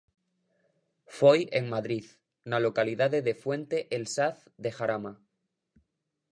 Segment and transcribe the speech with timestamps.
[1.17, 2.05] Foi en Madrid,
[2.49, 5.13] na localidade de Fuente el Saz de Jarama.